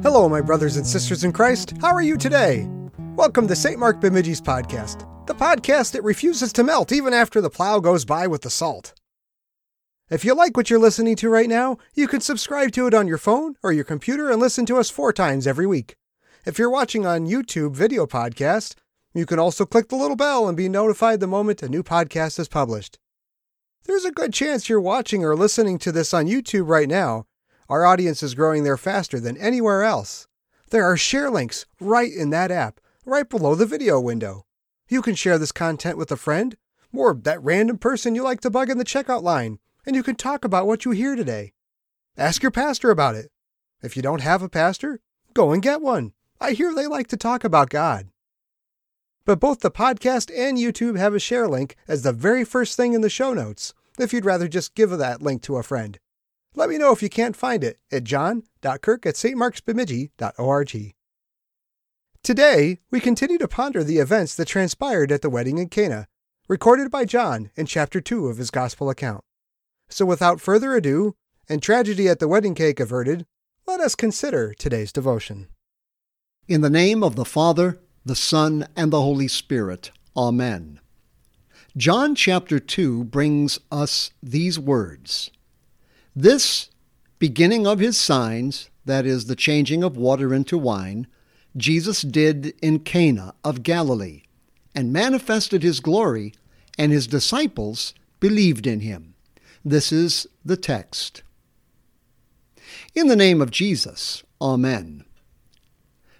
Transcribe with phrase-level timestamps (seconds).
[0.00, 1.74] Hello, my brothers and sisters in Christ.
[1.80, 2.68] How are you today?
[3.16, 3.76] Welcome to St.
[3.76, 8.28] Mark Bemidji's podcast, the podcast that refuses to melt even after the plow goes by
[8.28, 8.94] with the salt.
[10.10, 13.08] If you like what you're listening to right now, you can subscribe to it on
[13.08, 15.96] your phone or your computer and listen to us four times every week.
[16.46, 18.76] If you're watching on YouTube video podcast,
[19.14, 22.38] you can also click the little bell and be notified the moment a new podcast
[22.38, 22.98] is published.
[23.84, 27.26] There's a good chance you're watching or listening to this on YouTube right now.
[27.68, 30.26] Our audience is growing there faster than anywhere else.
[30.70, 34.44] There are share links right in that app right below the video window.
[34.88, 36.56] You can share this content with a friend
[36.92, 40.14] or that random person you like to bug in the checkout line, and you can
[40.14, 41.52] talk about what you hear today.
[42.16, 43.30] Ask your pastor about it.
[43.82, 45.00] If you don't have a pastor,
[45.34, 46.12] go and get one.
[46.40, 48.08] I hear they like to talk about God.
[49.28, 52.94] But both the podcast and YouTube have a share link as the very first thing
[52.94, 55.98] in the show notes, if you'd rather just give that link to a friend.
[56.54, 60.94] Let me know if you can't find it at john.kirk at stmarksbemidji.org.
[62.22, 66.08] Today, we continue to ponder the events that transpired at the wedding in Cana,
[66.48, 69.22] recorded by John in chapter 2 of his Gospel account.
[69.90, 71.16] So, without further ado,
[71.50, 73.26] and tragedy at the wedding cake averted,
[73.66, 75.48] let us consider today's devotion.
[76.46, 77.78] In the name of the Father,
[78.08, 79.90] the Son, and the Holy Spirit.
[80.16, 80.80] Amen.
[81.76, 85.30] John chapter 2 brings us these words
[86.16, 86.70] This,
[87.18, 91.06] beginning of his signs, that is, the changing of water into wine,
[91.56, 94.22] Jesus did in Cana of Galilee,
[94.74, 96.32] and manifested his glory,
[96.78, 99.14] and his disciples believed in him.
[99.62, 101.22] This is the text.
[102.94, 105.04] In the name of Jesus, Amen.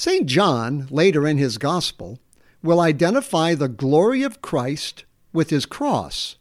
[0.00, 0.24] St.
[0.24, 2.20] John, later in his Gospel,
[2.62, 6.36] will identify the glory of Christ with his cross.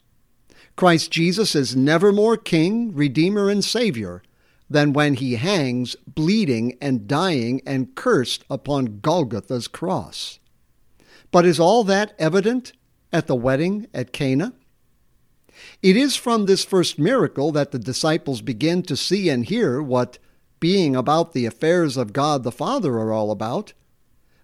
[0.78, 4.24] Christ Jesus is never more King, Redeemer, and Savior
[4.70, 10.40] than when he hangs bleeding and dying and cursed upon Golgotha's cross.
[11.30, 12.72] But is all that evident
[13.12, 14.54] at the wedding at Cana?
[15.84, 20.18] It is from this first miracle that the disciples begin to see and hear what
[20.60, 23.74] being about the affairs of God the Father are all about.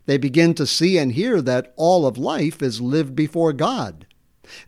[0.06, 4.06] They begin to see and hear that all of life is lived before God.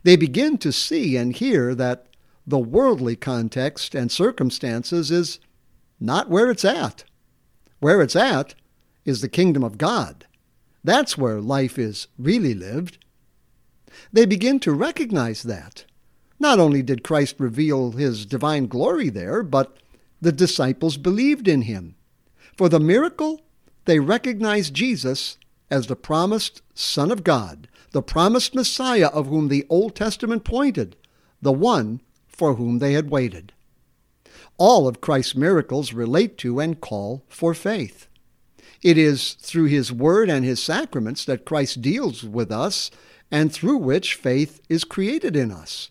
[0.02, 2.06] They begin to see and hear that
[2.46, 5.38] the worldly context and circumstances is
[6.00, 7.04] not where it's at.
[7.78, 8.54] Where it's at
[9.04, 10.26] is the kingdom of God.
[10.82, 12.98] That's where life is really lived.
[14.12, 15.84] They begin to recognize that.
[16.40, 19.76] Not only did Christ reveal his divine glory there, but
[20.20, 21.94] the disciples believed in him.
[22.56, 23.42] For the miracle,
[23.84, 25.38] they recognized Jesus
[25.70, 30.96] as the promised Son of God, the promised Messiah of whom the Old Testament pointed,
[31.40, 33.52] the one for whom they had waited.
[34.56, 38.08] All of Christ's miracles relate to and call for faith.
[38.82, 42.90] It is through his word and his sacraments that Christ deals with us
[43.30, 45.90] and through which faith is created in us.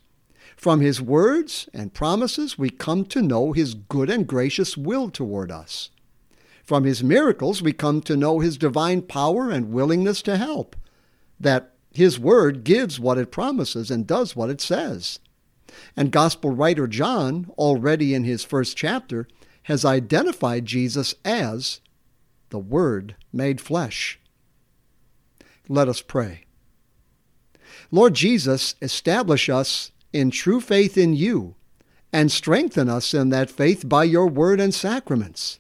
[0.58, 5.52] From his words and promises, we come to know his good and gracious will toward
[5.52, 5.92] us.
[6.64, 10.76] From his miracles, we come to know his divine power and willingness to help,
[11.40, 15.20] that his word gives what it promises and does what it says.
[15.96, 19.28] And Gospel writer John, already in his first chapter,
[19.64, 21.82] has identified Jesus as
[22.50, 24.20] the Word made flesh.
[25.68, 26.46] Let us pray.
[27.92, 31.56] Lord Jesus, establish us in true faith in you,
[32.14, 35.60] and strengthen us in that faith by your word and sacraments.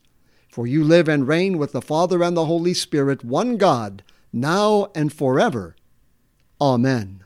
[0.50, 4.03] For you live and reign with the Father and the Holy Spirit, one God,
[4.34, 5.75] now and forever.
[6.59, 7.24] Amen.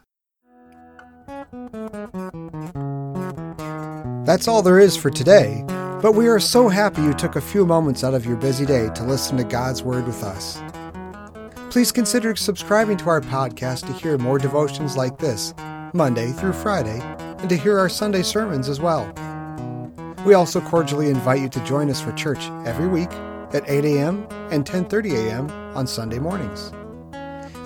[4.26, 5.64] That's all there is for today,
[6.02, 8.90] but we are so happy you took a few moments out of your busy day
[8.96, 10.62] to listen to God's Word with us.
[11.70, 15.54] Please consider subscribing to our podcast to hear more devotions like this,
[15.94, 17.00] Monday through Friday,
[17.40, 19.12] and to hear our Sunday sermons as well.
[20.26, 23.12] We also cordially invite you to join us for church every week
[23.54, 24.26] at 8 a.m.
[24.52, 25.50] and 10:30 a.m.
[25.76, 26.72] on Sunday mornings.